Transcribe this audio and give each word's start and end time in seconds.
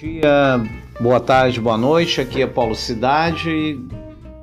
dia, 0.00 0.62
boa 1.00 1.18
tarde, 1.18 1.60
boa 1.60 1.76
noite. 1.76 2.20
Aqui 2.20 2.40
é 2.40 2.46
Paulo 2.46 2.76
Cidade. 2.76 3.80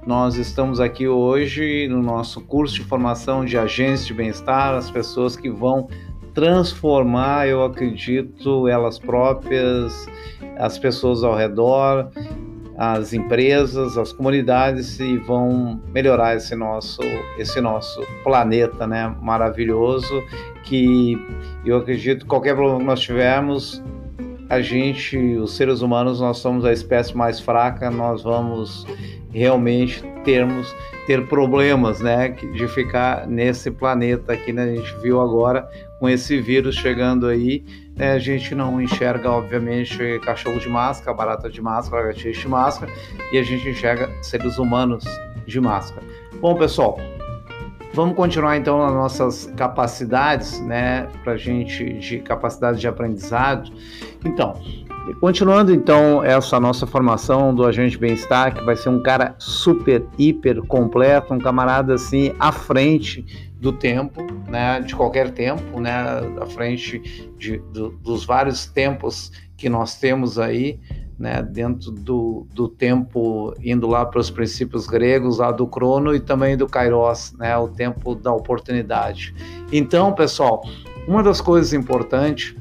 Nós 0.06 0.36
estamos 0.36 0.82
aqui 0.82 1.08
hoje 1.08 1.88
no 1.88 2.02
nosso 2.02 2.42
curso 2.42 2.76
de 2.76 2.82
formação 2.82 3.46
de 3.46 3.58
agentes 3.58 4.06
de 4.06 4.14
bem-estar, 4.14 4.74
as 4.74 4.92
pessoas 4.92 5.38
que 5.38 5.50
vão 5.50 5.88
transformar, 6.34 7.48
eu 7.48 7.64
acredito, 7.64 8.68
elas 8.68 9.00
próprias, 9.00 10.06
as 10.58 10.78
pessoas 10.78 11.24
ao 11.24 11.34
redor, 11.34 12.10
as 12.78 13.14
empresas, 13.14 13.98
as 13.98 14.12
comunidades 14.12 15.00
e 15.00 15.18
vão 15.20 15.82
melhorar 15.94 16.36
esse 16.36 16.54
nosso 16.54 17.02
esse 17.38 17.62
nosso 17.62 18.06
planeta, 18.26 18.86
né, 18.86 19.16
maravilhoso 19.22 20.22
que 20.66 21.18
eu 21.66 21.78
acredito 21.78 22.26
qualquer 22.26 22.56
problema 22.56 22.80
que 22.80 22.86
nós 22.86 23.00
tivermos 23.00 23.82
a 24.50 24.62
gente, 24.62 25.18
os 25.38 25.56
seres 25.56 25.82
humanos, 25.82 26.20
nós 26.20 26.38
somos 26.38 26.66
a 26.66 26.72
espécie 26.72 27.16
mais 27.16 27.40
fraca, 27.40 27.90
nós 27.90 28.24
vamos 28.24 28.86
realmente 29.32 30.04
termos 30.24 30.74
ter 31.06 31.28
problemas, 31.28 32.00
né, 32.00 32.30
de 32.30 32.68
ficar 32.68 33.28
nesse 33.28 33.70
planeta 33.70 34.34
aqui, 34.34 34.52
né? 34.52 34.64
A 34.64 34.76
gente 34.76 34.96
viu 35.02 35.22
agora 35.22 35.70
com 36.00 36.10
esse 36.10 36.42
vírus 36.42 36.76
chegando 36.76 37.28
aí, 37.28 37.64
né, 37.96 38.14
a 38.14 38.20
gente 38.20 38.56
não 38.56 38.82
enxerga, 38.82 39.30
obviamente, 39.30 39.98
cachorro 40.24 40.60
de 40.60 40.68
máscara, 40.68 41.16
barata 41.16 41.50
de 41.50 41.62
máscara, 41.62 42.02
lagartixa 42.02 42.42
de 42.42 42.48
máscara, 42.48 42.92
e 43.32 43.38
a 43.38 43.44
gente 43.44 43.70
enxerga 43.70 44.10
seres 44.24 44.58
humanos 44.58 45.04
de 45.46 45.62
máscara. 45.62 46.06
Bom, 46.42 46.56
pessoal, 46.56 46.98
vamos 47.96 48.16
continuar 48.16 48.58
então 48.58 48.78
nas 48.80 48.94
nossas 48.94 49.46
capacidades, 49.56 50.60
né, 50.60 51.08
para 51.24 51.38
gente 51.38 51.94
de 51.94 52.20
capacidade 52.20 52.80
de 52.80 52.88
aprendizado. 52.88 53.72
Então, 54.24 54.62
Continuando 55.22 55.72
então 55.72 56.24
essa 56.24 56.60
nossa 56.60 56.88
formação 56.88 57.54
do 57.54 57.64
agente 57.64 57.96
bem-estar, 57.96 58.56
que 58.56 58.64
vai 58.64 58.76
ser 58.76 58.90
um 58.90 59.04
cara 59.04 59.36
super, 59.38 60.04
hiper 60.18 60.64
completo, 60.64 61.32
um 61.32 61.38
camarada 61.38 61.94
assim 61.94 62.34
à 62.40 62.52
frente 62.52 63.24
do 63.60 63.72
tempo, 63.72 64.26
né, 64.50 64.80
de 64.82 64.96
qualquer 64.96 65.30
tempo, 65.30 65.80
né, 65.80 65.94
à 66.42 66.46
frente 66.48 67.32
de, 67.38 67.60
do, 67.72 67.92
dos 67.92 68.26
vários 68.26 68.66
tempos 68.66 69.32
que 69.56 69.70
nós 69.70 70.00
temos 70.00 70.40
aí, 70.40 70.80
né, 71.18 71.42
dentro 71.42 71.92
do, 71.92 72.46
do 72.54 72.68
tempo 72.68 73.54
indo 73.64 73.88
lá 73.88 74.06
para 74.06 74.20
os 74.20 74.30
princípios 74.30 74.86
gregos, 74.88 75.38
lá 75.38 75.52
do 75.52 75.66
crono 75.66 76.14
e 76.14 76.20
também 76.20 76.58
do 76.58 76.68
kairos, 76.68 77.34
né, 77.40 77.58
o 77.58 77.68
tempo 77.68 78.16
da 78.16 78.34
oportunidade. 78.34 79.34
Então, 79.72 80.14
pessoal, 80.14 80.64
uma 81.08 81.24
das 81.24 81.40
coisas 81.40 81.74
importantes 81.74 82.56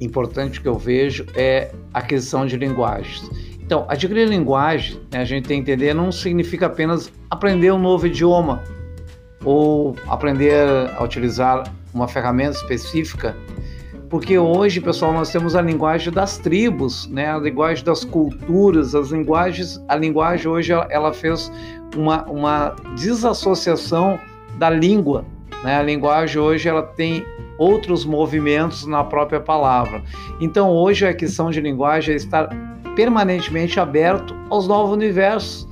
importante 0.00 0.60
que 0.60 0.66
eu 0.66 0.76
vejo 0.76 1.24
é 1.34 1.72
a 1.94 2.00
aquisição 2.00 2.44
de 2.44 2.56
linguagens. 2.56 3.30
Então, 3.60 3.86
adquirir 3.88 4.28
linguagem, 4.28 5.00
né, 5.10 5.20
a 5.20 5.24
gente 5.24 5.46
tem 5.46 5.62
que 5.62 5.70
entender, 5.70 5.94
não 5.94 6.10
significa 6.10 6.66
apenas 6.66 7.10
aprender 7.30 7.72
um 7.72 7.78
novo 7.78 8.06
idioma 8.06 8.62
ou 9.44 9.96
aprender 10.08 10.90
a 10.96 11.02
utilizar 11.02 11.72
uma 11.94 12.08
ferramenta 12.08 12.56
específica, 12.56 13.36
porque 14.12 14.38
hoje, 14.38 14.78
pessoal, 14.78 15.14
nós 15.14 15.32
temos 15.32 15.56
a 15.56 15.62
linguagem 15.62 16.12
das 16.12 16.36
tribos, 16.36 17.08
né, 17.08 17.32
a 17.32 17.38
linguagem 17.38 17.82
das 17.82 18.04
culturas, 18.04 18.94
as 18.94 19.10
linguagens, 19.10 19.82
a 19.88 19.96
linguagem 19.96 20.48
hoje 20.48 20.70
ela, 20.70 21.14
fez 21.14 21.50
uma, 21.96 22.22
uma 22.24 22.76
desassociação 22.94 24.20
da 24.58 24.68
língua, 24.68 25.24
né? 25.64 25.78
A 25.78 25.82
linguagem 25.82 26.38
hoje 26.38 26.68
ela 26.68 26.82
tem 26.82 27.24
outros 27.56 28.04
movimentos 28.04 28.84
na 28.84 29.02
própria 29.02 29.40
palavra. 29.40 30.02
Então, 30.42 30.68
hoje 30.68 31.06
a 31.06 31.14
questão 31.14 31.50
de 31.50 31.62
linguagem 31.62 32.12
é 32.12 32.16
estar 32.18 32.50
permanentemente 32.94 33.80
aberto 33.80 34.36
aos 34.50 34.68
novos 34.68 34.92
universos 34.92 35.66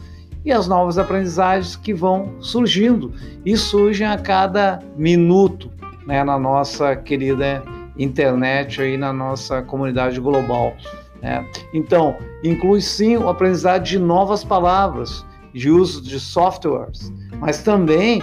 e 0.47 0.50
às 0.50 0.67
novas 0.67 0.97
aprendizagens 0.97 1.77
que 1.77 1.93
vão 1.93 2.33
surgindo 2.41 3.12
e 3.45 3.55
surgem 3.55 4.06
a 4.06 4.17
cada 4.17 4.79
minuto 4.97 5.71
né, 6.06 6.25
na 6.25 6.39
nossa 6.39 6.97
querida 6.97 7.62
internet 7.99 8.81
aí 8.81 8.97
na 8.97 9.12
nossa 9.12 9.62
comunidade 9.62 10.21
global. 10.21 10.75
Né? 11.21 11.45
Então, 11.75 12.17
inclui 12.43 12.81
sim 12.81 13.17
o 13.17 13.28
aprendizado 13.28 13.83
de 13.83 13.99
novas 13.99 14.43
palavras, 14.43 15.25
de 15.53 15.71
uso 15.71 16.03
de 16.03 16.19
softwares, 16.19 17.12
mas 17.39 17.62
também 17.62 18.23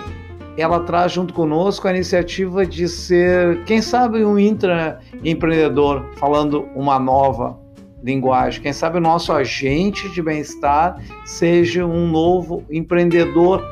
ela 0.58 0.80
traz 0.80 1.12
junto 1.12 1.34
conosco 1.34 1.88
a 1.88 1.92
iniciativa 1.92 2.66
de 2.66 2.88
ser, 2.88 3.64
quem 3.66 3.82
sabe, 3.82 4.26
um 4.26 4.40
intraempreendedor 4.40 6.04
falando 6.16 6.68
uma 6.76 6.98
nova 6.98 7.60
linguagem. 8.04 8.62
Quem 8.62 8.74
sabe 8.74 8.98
o 8.98 9.02
nosso 9.02 9.32
agente 9.32 10.10
de 10.10 10.22
bem-estar 10.22 11.00
seja 11.26 11.86
um 11.86 12.08
novo 12.08 12.64
empreendedor 12.72 13.64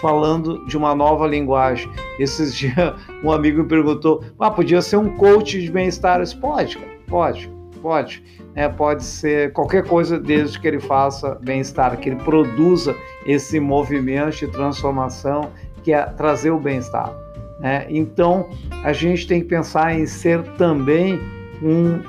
falando 0.00 0.64
de 0.66 0.76
uma 0.76 0.94
nova 0.94 1.26
linguagem. 1.26 1.90
Esses 2.18 2.54
dias 2.56 2.94
um 3.22 3.30
amigo 3.30 3.62
me 3.62 3.68
perguntou: 3.68 4.24
ah, 4.38 4.50
podia 4.50 4.82
ser 4.82 4.96
um 4.96 5.16
coach 5.16 5.60
de 5.60 5.70
bem-estar? 5.70 6.20
Pode, 6.40 6.78
cara, 6.78 6.92
pode, 7.06 7.50
pode. 7.80 8.22
É, 8.54 8.68
pode 8.68 9.02
ser 9.02 9.52
qualquer 9.52 9.82
coisa 9.84 10.18
desde 10.20 10.60
que 10.60 10.68
ele 10.68 10.80
faça 10.80 11.38
bem-estar, 11.42 11.96
que 11.96 12.10
ele 12.10 12.16
produza 12.16 12.94
esse 13.24 13.58
movimento 13.58 14.36
de 14.36 14.46
transformação 14.48 15.50
que 15.82 15.92
é 15.92 16.02
trazer 16.04 16.50
o 16.50 16.58
bem-estar. 16.58 17.12
Né? 17.58 17.86
Então, 17.88 18.48
a 18.84 18.92
gente 18.92 19.26
tem 19.26 19.40
que 19.40 19.46
pensar 19.46 19.98
em 19.98 20.04
ser 20.04 20.42
também 20.58 21.18
um 21.62 22.02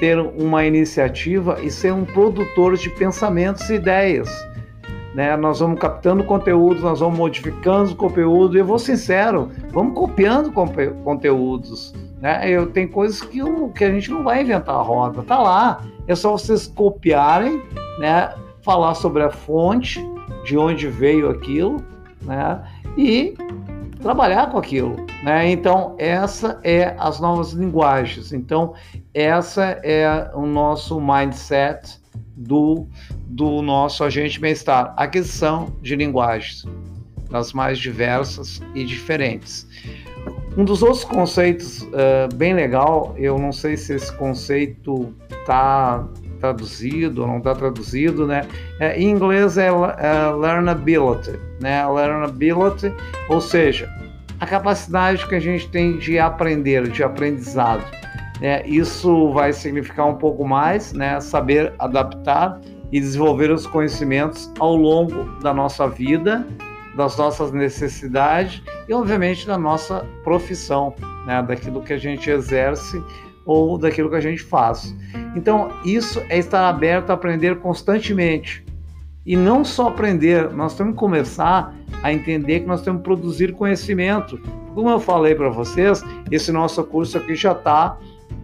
ter 0.00 0.18
uma 0.18 0.64
iniciativa 0.64 1.58
e 1.60 1.70
ser 1.70 1.92
um 1.92 2.04
produtor 2.04 2.76
de 2.76 2.88
pensamentos 2.90 3.68
e 3.68 3.74
ideias. 3.74 4.28
Né? 5.14 5.36
Nós 5.36 5.60
vamos 5.60 5.80
captando 5.80 6.22
conteúdos, 6.24 6.82
nós 6.82 7.00
vamos 7.00 7.18
modificando 7.18 7.92
o 7.92 7.96
conteúdo, 7.96 8.56
e 8.56 8.60
eu 8.60 8.64
vou 8.64 8.78
sincero, 8.78 9.50
vamos 9.70 9.94
copiando 9.94 10.52
conteúdos. 10.52 11.94
Né? 12.20 12.48
Eu, 12.50 12.66
tem 12.66 12.86
coisas 12.86 13.20
que, 13.20 13.38
eu, 13.38 13.68
que 13.70 13.84
a 13.84 13.90
gente 13.90 14.10
não 14.10 14.22
vai 14.22 14.42
inventar 14.42 14.74
a 14.74 14.82
roda, 14.82 15.22
tá 15.22 15.38
lá. 15.38 15.82
É 16.06 16.14
só 16.14 16.32
vocês 16.32 16.66
copiarem, 16.66 17.62
né? 17.98 18.32
falar 18.62 18.94
sobre 18.94 19.22
a 19.22 19.30
fonte, 19.30 20.04
de 20.44 20.56
onde 20.56 20.88
veio 20.88 21.30
aquilo, 21.30 21.82
né? 22.22 22.60
e 22.96 23.34
trabalhar 24.08 24.50
com 24.50 24.56
aquilo. 24.56 24.96
Né? 25.22 25.50
Então, 25.50 25.94
essa 25.98 26.58
é 26.64 26.94
as 26.98 27.20
novas 27.20 27.52
linguagens. 27.52 28.32
Então, 28.32 28.72
essa 29.12 29.78
é 29.82 30.30
o 30.34 30.46
nosso 30.46 30.98
mindset 30.98 32.00
do, 32.34 32.86
do 33.26 33.60
nosso 33.60 34.02
agente 34.02 34.40
bem-estar. 34.40 34.94
Aquisição 34.96 35.70
de 35.82 35.94
linguagens, 35.94 36.64
das 37.30 37.52
mais 37.52 37.78
diversas 37.78 38.62
e 38.74 38.82
diferentes. 38.82 39.68
Um 40.56 40.64
dos 40.64 40.82
outros 40.82 41.04
conceitos 41.04 41.82
uh, 41.82 42.34
bem 42.34 42.54
legal, 42.54 43.14
eu 43.18 43.38
não 43.38 43.52
sei 43.52 43.76
se 43.76 43.92
esse 43.92 44.10
conceito 44.16 45.14
está 45.30 46.08
traduzido 46.38 47.22
ou 47.22 47.28
não 47.28 47.38
está 47.38 47.54
traduzido, 47.54 48.26
né? 48.26 48.46
É, 48.80 48.98
em 48.98 49.10
inglês 49.10 49.58
é, 49.58 49.66
é 49.66 50.30
learnability, 50.30 51.38
né? 51.60 51.86
Learnability, 51.86 52.92
ou 53.28 53.40
seja, 53.40 53.88
a 54.40 54.46
capacidade 54.46 55.26
que 55.26 55.34
a 55.34 55.40
gente 55.40 55.68
tem 55.68 55.98
de 55.98 56.18
aprender, 56.18 56.88
de 56.88 57.02
aprendizado. 57.02 57.84
Né? 58.40 58.64
Isso 58.66 59.32
vai 59.32 59.52
significar 59.52 60.06
um 60.06 60.14
pouco 60.14 60.46
mais, 60.46 60.92
né? 60.92 61.20
Saber 61.20 61.72
adaptar 61.78 62.60
e 62.92 63.00
desenvolver 63.00 63.50
os 63.50 63.66
conhecimentos 63.66 64.50
ao 64.58 64.76
longo 64.76 65.24
da 65.40 65.52
nossa 65.52 65.88
vida, 65.88 66.46
das 66.96 67.16
nossas 67.16 67.52
necessidades 67.52 68.62
e, 68.88 68.94
obviamente, 68.94 69.46
da 69.46 69.58
nossa 69.58 70.06
profissão, 70.22 70.94
né? 71.26 71.42
Daquilo 71.42 71.82
que 71.82 71.92
a 71.92 71.98
gente 71.98 72.30
exerce 72.30 73.02
ou 73.44 73.78
daquilo 73.78 74.10
que 74.10 74.16
a 74.16 74.20
gente 74.20 74.42
faz. 74.42 74.94
Então, 75.36 75.70
isso 75.84 76.22
é 76.28 76.38
estar 76.38 76.68
aberto 76.68 77.10
a 77.10 77.14
aprender 77.14 77.58
constantemente. 77.60 78.64
E 79.24 79.36
não 79.36 79.62
só 79.62 79.88
aprender, 79.88 80.50
nós 80.54 80.74
temos 80.74 80.94
que 80.94 80.98
começar 80.98 81.74
a 82.02 82.12
entender 82.12 82.60
que 82.60 82.66
nós 82.66 82.80
temos 82.80 83.00
que 83.00 83.04
produzir 83.04 83.52
conhecimento. 83.52 84.40
Como 84.74 84.88
eu 84.88 84.98
falei 84.98 85.34
para 85.34 85.50
vocês, 85.50 86.02
esse 86.30 86.50
nosso 86.50 86.82
curso 86.84 87.18
aqui 87.18 87.34
já 87.34 87.52
está 87.52 87.98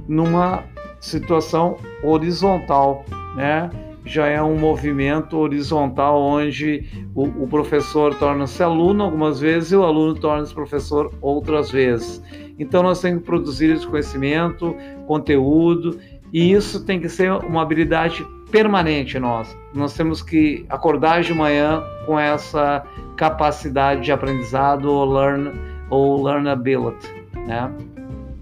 numa 0.07 0.63
situação 1.01 1.77
horizontal, 2.03 3.05
né? 3.35 3.71
Já 4.05 4.27
é 4.27 4.43
um 4.43 4.59
movimento 4.59 5.39
horizontal 5.39 6.21
onde 6.21 6.85
o, 7.15 7.45
o 7.45 7.49
professor 7.49 8.15
torna-se 8.15 8.63
aluno 8.63 9.05
algumas 9.05 9.41
vezes 9.41 9.73
e 9.73 9.77
o 9.77 9.83
aluno 9.83 10.15
torna-se 10.15 10.53
professor 10.53 11.11
outras 11.23 11.71
vezes. 11.71 12.23
Então 12.59 12.83
nós 12.83 13.01
temos 13.01 13.21
que 13.21 13.27
produzir 13.27 13.71
esse 13.71 13.87
conhecimento, 13.87 14.77
conteúdo, 15.07 15.99
e 16.35 16.51
isso 16.53 16.85
tem 16.85 16.99
que 16.99 17.09
ser 17.09 17.31
uma 17.31 17.63
habilidade 17.63 18.27
permanente 18.51 19.21
nós. 19.21 19.57
Nós 19.73 19.95
temos 19.95 20.21
que 20.21 20.67
acordar 20.69 21.23
de 21.23 21.33
manhã 21.33 21.81
com 22.05 22.19
essa 22.19 22.85
capacidade 23.17 24.01
de 24.01 24.11
aprendizado 24.11 24.91
ou 24.91 25.05
learn 25.05 25.53
ou 25.89 26.21
learnability, 26.25 27.09
né? 27.47 27.73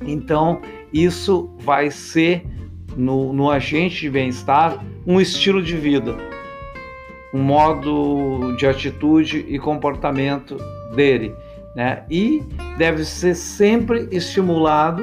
Então, 0.07 0.63
isso 0.91 1.55
vai 1.59 1.91
ser 1.91 2.47
no, 2.97 3.31
no 3.31 3.51
agente 3.51 4.01
de 4.01 4.11
bem-estar 4.11 4.83
um 5.07 5.21
estilo 5.21 5.63
de 5.63 5.77
vida, 5.77 6.17
um 7.33 7.43
modo 7.43 8.57
de 8.57 8.67
atitude 8.67 9.45
e 9.47 9.59
comportamento 9.59 10.57
dele. 10.95 11.35
Né? 11.77 12.05
E 12.11 12.43
deve 12.79 13.05
ser 13.05 13.35
sempre 13.35 14.09
estimulado 14.11 15.03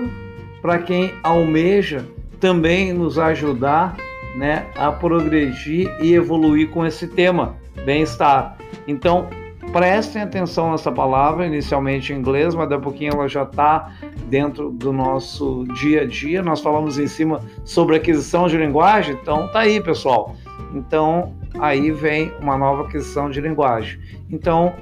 para 0.61 0.79
quem 0.79 1.11
almeja 1.23 2.05
também 2.39 2.93
nos 2.93 3.17
ajudar 3.17 3.95
né, 4.35 4.67
a 4.75 4.91
progredir 4.91 5.93
e 6.01 6.13
evoluir 6.13 6.69
com 6.69 6.85
esse 6.85 7.07
tema, 7.07 7.55
bem-estar. 7.83 8.57
Então, 8.87 9.27
prestem 9.71 10.21
atenção 10.21 10.71
nessa 10.71 10.91
palavra, 10.91 11.45
inicialmente 11.45 12.13
em 12.13 12.17
inglês, 12.17 12.55
mas 12.55 12.69
daqui 12.69 12.81
a 12.81 12.83
pouquinho 12.83 13.13
ela 13.13 13.27
já 13.27 13.43
está 13.43 13.91
dentro 14.27 14.71
do 14.71 14.93
nosso 14.93 15.65
dia 15.73 16.01
a 16.01 16.05
dia. 16.05 16.41
Nós 16.41 16.61
falamos 16.61 16.97
em 16.97 17.07
cima 17.07 17.41
sobre 17.63 17.95
aquisição 17.95 18.47
de 18.47 18.57
linguagem, 18.57 19.17
então 19.21 19.47
tá 19.49 19.59
aí, 19.59 19.81
pessoal. 19.81 20.35
Então, 20.73 21.35
aí 21.59 21.91
vem 21.91 22.31
uma 22.39 22.57
nova 22.57 22.83
aquisição 22.83 23.29
de 23.29 23.41
linguagem. 23.41 23.99
Então, 24.29 24.73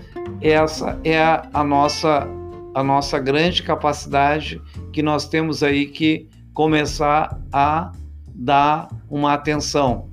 essa 0.41 0.99
é 1.03 1.41
a 1.53 1.63
nossa 1.63 2.27
a 2.75 2.83
nossa 2.83 3.17
grande 3.17 3.63
capacidade 3.63 4.61
que 4.93 5.01
nós 5.01 5.27
temos 5.27 5.63
aí 5.63 5.87
que 5.87 6.29
começar 6.57 7.39
a 7.53 7.91
dar 8.33 8.87
uma 9.07 9.31
atenção. 9.33 10.09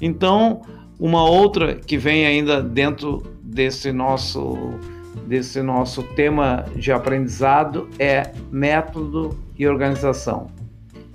Então, 0.00 0.62
uma 1.00 1.28
outra 1.28 1.74
que 1.74 1.98
vem 1.98 2.24
ainda 2.24 2.62
dentro 2.62 3.24
desse 3.42 3.90
nosso 3.90 4.78
desse 5.26 5.60
nosso 5.62 6.04
tema 6.14 6.64
de 6.76 6.92
aprendizado 6.92 7.88
é 7.98 8.30
método 8.52 9.36
e 9.58 9.66
organização. 9.66 10.46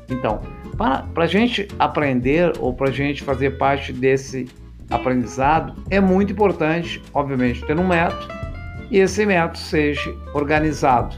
Então, 0.10 0.42
para 0.76 1.24
a 1.24 1.28
gente 1.28 1.66
aprender 1.80 2.52
ou 2.60 2.74
para 2.74 2.90
a 2.90 2.92
gente 2.92 3.24
fazer 3.24 3.58
parte 3.58 3.94
desse 3.94 4.50
aprendizado, 4.90 5.74
é 5.90 6.02
muito 6.02 6.34
importante, 6.34 7.02
obviamente, 7.14 7.66
ter 7.66 7.80
um 7.80 7.88
método 7.88 8.28
e 8.92 8.98
esse 8.98 9.26
método 9.26 9.58
seja 9.58 10.14
organizado. 10.34 11.16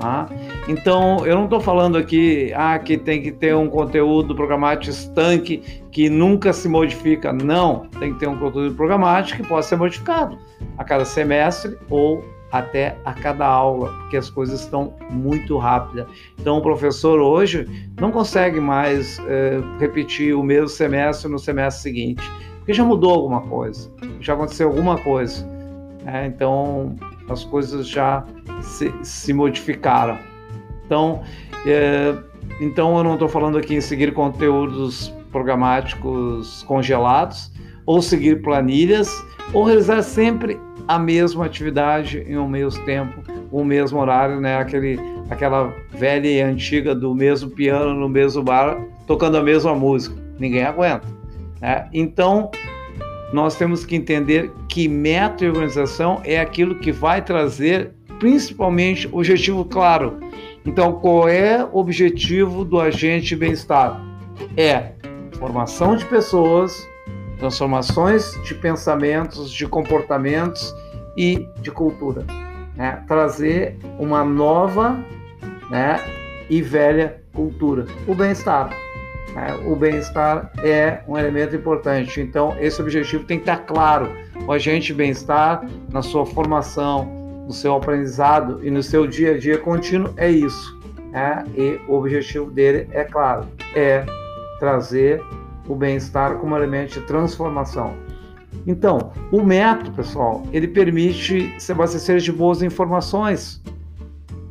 Tá? 0.00 0.28
Então, 0.66 1.26
eu 1.26 1.36
não 1.36 1.44
estou 1.44 1.60
falando 1.60 1.98
aqui 1.98 2.50
ah, 2.54 2.78
que 2.78 2.96
tem 2.96 3.20
que 3.20 3.30
ter 3.30 3.54
um 3.54 3.68
conteúdo 3.68 4.34
programático 4.34 4.90
estanque 4.90 5.62
que 5.90 6.08
nunca 6.08 6.54
se 6.54 6.68
modifica. 6.68 7.32
Não, 7.32 7.86
tem 8.00 8.14
que 8.14 8.20
ter 8.20 8.26
um 8.26 8.38
conteúdo 8.38 8.74
programático 8.74 9.42
que 9.42 9.48
possa 9.48 9.70
ser 9.70 9.76
modificado 9.76 10.38
a 10.78 10.84
cada 10.84 11.04
semestre 11.04 11.76
ou 11.90 12.24
até 12.50 12.96
a 13.04 13.12
cada 13.12 13.46
aula, 13.46 13.88
porque 13.98 14.16
as 14.16 14.30
coisas 14.30 14.60
estão 14.60 14.94
muito 15.10 15.58
rápidas. 15.58 16.06
Então, 16.40 16.58
o 16.58 16.62
professor 16.62 17.20
hoje 17.20 17.68
não 18.00 18.10
consegue 18.10 18.60
mais 18.60 19.18
é, 19.26 19.60
repetir 19.78 20.34
o 20.34 20.42
mesmo 20.42 20.68
semestre 20.68 21.30
no 21.30 21.38
semestre 21.38 21.82
seguinte, 21.82 22.22
porque 22.58 22.72
já 22.72 22.84
mudou 22.84 23.12
alguma 23.12 23.42
coisa, 23.42 23.92
já 24.20 24.34
aconteceu 24.34 24.68
alguma 24.68 24.96
coisa. 24.96 25.44
Né? 26.04 26.26
Então, 26.26 26.94
as 27.28 27.44
coisas 27.44 27.88
já 27.88 28.24
se, 28.62 28.94
se 29.02 29.32
modificaram. 29.32 30.16
Então, 30.86 31.22
é, 31.66 32.14
então 32.60 32.96
eu 32.98 33.04
não 33.04 33.14
estou 33.14 33.28
falando 33.28 33.58
aqui 33.58 33.74
em 33.74 33.80
seguir 33.80 34.12
conteúdos 34.12 35.12
programáticos 35.32 36.62
congelados, 36.64 37.50
ou 37.86 38.00
seguir 38.00 38.40
planilhas, 38.42 39.10
ou 39.52 39.64
realizar 39.64 40.02
sempre 40.02 40.58
a 40.86 40.98
mesma 40.98 41.46
atividade 41.46 42.24
em 42.28 42.36
um 42.36 42.48
mesmo 42.48 42.84
tempo, 42.84 43.22
o 43.50 43.64
mesmo 43.64 43.98
horário, 43.98 44.40
né? 44.40 44.58
Aquele, 44.58 44.98
aquela 45.30 45.72
velha 45.90 46.28
e 46.28 46.40
antiga 46.40 46.94
do 46.94 47.14
mesmo 47.14 47.50
piano 47.50 47.94
no 47.94 48.08
mesmo 48.08 48.42
bar, 48.42 48.80
tocando 49.06 49.36
a 49.36 49.42
mesma 49.42 49.74
música. 49.74 50.16
Ninguém 50.38 50.64
aguenta. 50.64 51.06
Né? 51.60 51.88
Então, 51.92 52.50
nós 53.32 53.56
temos 53.56 53.84
que 53.84 53.96
entender 53.96 54.52
que 54.68 54.88
meta 54.88 55.44
e 55.44 55.48
organização 55.48 56.20
é 56.24 56.38
aquilo 56.38 56.76
que 56.76 56.92
vai 56.92 57.22
trazer 57.22 57.90
principalmente 58.18 59.08
objetivo 59.10 59.64
claro. 59.64 60.20
Então, 60.66 60.94
qual 60.94 61.28
é 61.28 61.62
o 61.62 61.76
objetivo 61.76 62.64
do 62.64 62.80
agente 62.80 63.36
bem-estar? 63.36 64.00
É 64.56 64.92
formação 65.38 65.94
de 65.94 66.04
pessoas, 66.06 66.88
transformações 67.38 68.32
de 68.44 68.54
pensamentos, 68.54 69.52
de 69.52 69.66
comportamentos 69.66 70.74
e 71.16 71.46
de 71.60 71.70
cultura. 71.70 72.24
Né? 72.74 73.02
Trazer 73.06 73.76
uma 73.98 74.24
nova 74.24 74.98
né, 75.70 76.00
e 76.48 76.62
velha 76.62 77.22
cultura. 77.34 77.86
O 78.06 78.14
bem-estar. 78.14 78.70
Né? 79.34 79.54
O 79.66 79.76
bem-estar 79.76 80.50
é 80.62 81.00
um 81.06 81.18
elemento 81.18 81.54
importante. 81.54 82.20
Então, 82.20 82.56
esse 82.58 82.80
objetivo 82.80 83.24
tem 83.24 83.38
que 83.38 83.42
estar 83.42 83.58
claro. 83.66 84.10
O 84.46 84.52
agente 84.52 84.94
bem-estar, 84.94 85.62
na 85.92 86.00
sua 86.00 86.24
formação, 86.24 87.23
no 87.46 87.52
seu 87.52 87.74
aprendizado 87.74 88.60
e 88.64 88.70
no 88.70 88.82
seu 88.82 89.06
dia 89.06 89.34
a 89.34 89.38
dia 89.38 89.58
contínuo, 89.58 90.12
é 90.16 90.30
isso. 90.30 90.78
Né? 91.10 91.44
E 91.54 91.80
o 91.88 91.94
objetivo 91.94 92.50
dele, 92.50 92.88
é 92.92 93.04
claro, 93.04 93.46
é 93.74 94.04
trazer 94.58 95.22
o 95.68 95.74
bem-estar 95.74 96.36
como 96.38 96.56
elemento 96.56 97.00
de 97.00 97.06
transformação. 97.06 97.94
Então, 98.66 99.12
o 99.30 99.42
método, 99.42 99.92
pessoal, 99.92 100.42
ele 100.52 100.68
permite 100.68 101.54
se 101.58 101.72
abastecer 101.72 102.18
de 102.18 102.32
boas 102.32 102.62
informações. 102.62 103.62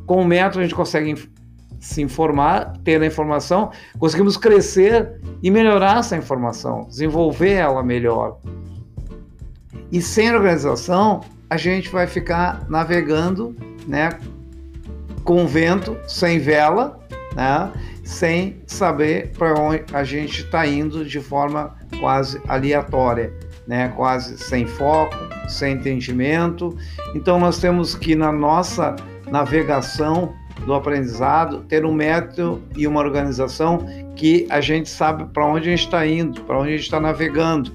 Com 0.06 0.22
o 0.22 0.26
método, 0.26 0.60
a 0.60 0.64
gente 0.64 0.76
consegue 0.76 1.16
se 1.80 2.02
informar, 2.02 2.78
ter 2.84 3.02
a 3.02 3.06
informação, 3.06 3.72
conseguimos 4.00 4.38
crescer 4.38 5.20
e 5.42 5.52
melhorar 5.52 6.00
essa 6.00 6.16
informação, 6.16 6.86
desenvolver 6.88 7.54
ela 7.54 7.84
melhor. 7.84 8.40
E 9.92 10.02
sem 10.02 10.34
organização, 10.34 11.22
a 11.54 11.58
gente 11.58 11.88
vai 11.90 12.08
ficar 12.08 12.66
navegando, 12.68 13.56
né, 13.88 14.10
com 15.24 15.46
vento, 15.46 15.96
sem 16.08 16.40
vela, 16.40 17.00
né, 17.36 17.72
sem 18.04 18.58
saber 18.66 19.32
para 19.38 19.54
onde 19.54 19.84
a 19.94 20.04
gente 20.04 20.42
está 20.42 20.66
indo 20.66 21.06
de 21.06 21.20
forma 21.20 21.76
quase 22.00 22.42
aleatória, 22.48 23.32
né, 23.68 23.94
quase 23.96 24.36
sem 24.40 24.66
foco, 24.66 25.16
sem 25.48 25.76
entendimento. 25.76 26.76
Então 27.14 27.40
nós 27.40 27.60
temos 27.60 27.94
que 27.94 28.16
na 28.16 28.32
nossa 28.32 28.96
navegação 29.30 30.34
do 30.66 30.74
aprendizado, 30.74 31.62
ter 31.66 31.86
um 31.86 31.94
método 31.94 32.64
e 32.76 32.88
uma 32.88 33.00
organização 33.00 33.86
que 34.16 34.48
a 34.50 34.60
gente 34.60 34.90
sabe 34.90 35.26
para 35.26 35.46
onde 35.46 35.68
a 35.68 35.72
gente 35.72 35.86
está 35.86 36.08
indo, 36.08 36.42
para 36.42 36.58
onde 36.58 36.70
a 36.70 36.78
gente 36.78 36.86
está 36.86 37.00
navegando. 37.00 37.72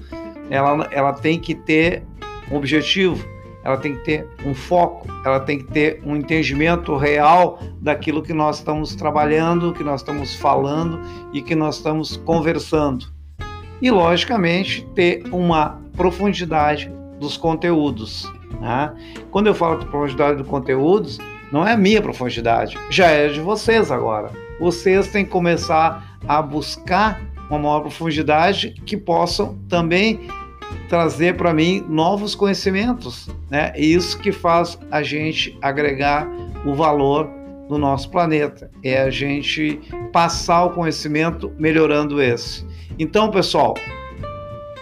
Ela, 0.49 0.89
ela 0.91 1.13
tem 1.13 1.39
que 1.39 1.55
ter 1.55 2.03
um 2.51 2.57
objetivo, 2.57 3.25
ela 3.63 3.77
tem 3.77 3.95
que 3.95 4.05
ter 4.05 4.27
um 4.45 4.53
foco, 4.53 5.07
ela 5.25 5.39
tem 5.39 5.59
que 5.59 5.65
ter 5.65 6.01
um 6.05 6.15
entendimento 6.15 6.95
real 6.95 7.59
daquilo 7.81 8.21
que 8.21 8.33
nós 8.33 8.57
estamos 8.57 8.95
trabalhando, 8.95 9.73
que 9.73 9.83
nós 9.83 10.01
estamos 10.01 10.35
falando 10.35 10.99
e 11.33 11.41
que 11.41 11.55
nós 11.55 11.77
estamos 11.77 12.17
conversando. 12.17 13.05
E, 13.81 13.91
logicamente, 13.91 14.85
ter 14.95 15.23
uma 15.31 15.79
profundidade 15.95 16.91
dos 17.19 17.37
conteúdos. 17.37 18.31
Né? 18.59 18.93
Quando 19.31 19.47
eu 19.47 19.53
falo 19.53 19.79
de 19.79 19.85
profundidade 19.85 20.37
dos 20.37 20.47
conteúdos, 20.47 21.17
não 21.51 21.67
é 21.67 21.73
a 21.73 21.77
minha 21.77 22.01
profundidade, 22.01 22.77
já 22.89 23.07
é 23.07 23.27
de 23.27 23.39
vocês 23.39 23.91
agora. 23.91 24.31
Vocês 24.59 25.07
têm 25.07 25.25
que 25.25 25.31
começar 25.31 26.17
a 26.27 26.41
buscar 26.41 27.21
uma 27.49 27.57
maior 27.57 27.81
profundidade 27.81 28.71
que 28.85 28.95
possam 28.95 29.57
também 29.67 30.19
trazer 30.89 31.37
para 31.37 31.53
mim 31.53 31.85
novos 31.87 32.35
conhecimentos, 32.35 33.29
né? 33.49 33.71
É 33.75 33.81
isso 33.81 34.19
que 34.19 34.31
faz 34.31 34.77
a 34.91 35.03
gente 35.03 35.57
agregar 35.61 36.27
o 36.65 36.73
valor 36.73 37.29
no 37.69 37.77
nosso 37.77 38.09
planeta, 38.09 38.71
é 38.83 38.99
a 38.99 39.11
gente 39.11 39.79
passar 40.11 40.65
o 40.65 40.71
conhecimento 40.71 41.53
melhorando 41.57 42.19
esse. 42.19 42.65
Então, 42.97 43.29
pessoal, 43.29 43.75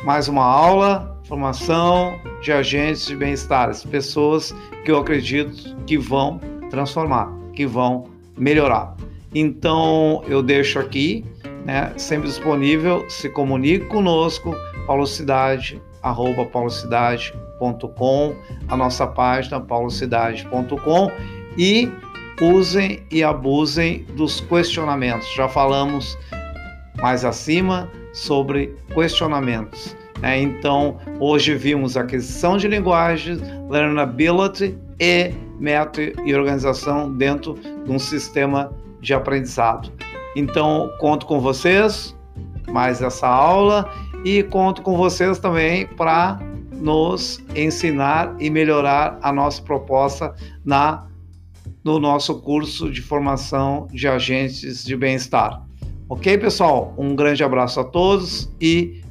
mais 0.03 0.29
uma 0.29 0.45
aula, 0.45 1.19
formação 1.25 2.17
de 2.41 2.53
agentes 2.53 3.05
de 3.05 3.15
bem-estar, 3.15 3.69
pessoas 3.87 4.55
que 4.85 4.91
eu 4.91 4.97
acredito 4.97 5.75
que 5.85 5.97
vão 5.97 6.39
transformar, 6.69 7.29
que 7.53 7.65
vão 7.65 8.05
melhorar. 8.37 8.95
Então 9.35 10.23
eu 10.27 10.41
deixo 10.41 10.79
aqui, 10.79 11.25
né, 11.65 11.91
sempre 11.97 12.29
disponível, 12.29 13.05
se 13.09 13.29
comunique 13.29 13.85
conosco, 13.87 14.55
paulocidade, 14.87 15.81
arroba 16.01 16.45
paulocidade.com, 16.45 18.35
a 18.69 18.77
nossa 18.77 19.05
página 19.05 19.59
paulocidade.com 19.59 21.11
e 21.57 21.91
usem 22.41 23.03
e 23.11 23.23
abusem 23.23 24.05
dos 24.15 24.39
questionamentos. 24.39 25.27
Já 25.35 25.49
falamos 25.49 26.17
mais 26.97 27.25
acima 27.25 27.91
sobre 28.13 28.75
questionamentos. 28.93 29.95
Né? 30.21 30.41
Então, 30.41 30.97
hoje 31.19 31.53
vimos 31.53 31.97
aquisição 31.97 32.57
de 32.57 32.67
linguagens, 32.67 33.39
learnability 33.69 34.77
e 34.99 35.33
método 35.59 36.21
e 36.25 36.33
organização 36.33 37.13
dentro 37.13 37.55
de 37.55 37.91
um 37.91 37.99
sistema 37.99 38.71
de 39.01 39.13
aprendizado. 39.13 39.91
Então, 40.35 40.91
conto 40.99 41.25
com 41.25 41.39
vocês 41.39 42.15
mais 42.67 43.01
essa 43.01 43.27
aula 43.27 43.89
e 44.23 44.43
conto 44.43 44.81
com 44.81 44.97
vocês 44.97 45.39
também 45.39 45.87
para 45.87 46.39
nos 46.71 47.43
ensinar 47.55 48.35
e 48.39 48.49
melhorar 48.49 49.17
a 49.21 49.31
nossa 49.31 49.61
proposta 49.61 50.33
na 50.63 51.07
no 51.83 51.99
nosso 51.99 52.41
curso 52.41 52.91
de 52.91 53.01
formação 53.01 53.87
de 53.93 54.09
agentes 54.09 54.83
de 54.83 54.95
bem-estar. 54.95 55.65
Ok, 56.09 56.37
pessoal? 56.37 56.93
Um 56.97 57.15
grande 57.15 57.43
abraço 57.43 57.79
a 57.79 57.83
todos 57.83 58.51
e 58.59 59.01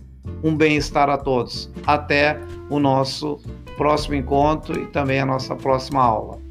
um 0.43 0.55
bem-estar 0.55 1.09
a 1.09 1.17
todos. 1.17 1.71
Até 1.87 2.39
o 2.69 2.79
nosso 2.79 3.41
próximo 3.77 4.15
encontro 4.15 4.79
e 4.79 4.87
também 4.89 5.21
a 5.21 5.27
nossa 5.27 5.57
próxima 5.57 6.03
aula. 6.03 6.46